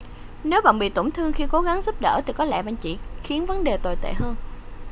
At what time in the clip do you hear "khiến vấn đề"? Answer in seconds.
3.23-3.77